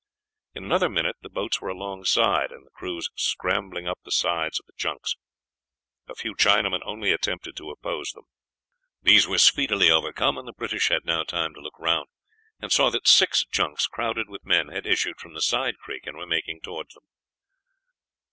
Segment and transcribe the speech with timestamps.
[0.55, 4.65] In another minute the boats were alongside and the crews scrambling up the sides of
[4.65, 5.15] the junks.
[6.09, 8.23] A few Chinamen only attempted to oppose them.
[9.03, 12.07] These were speedily overcome, and the British had now time to look round,
[12.59, 16.17] and saw that six junks crowded with men had issued from the side creek and
[16.17, 17.03] were making towards them.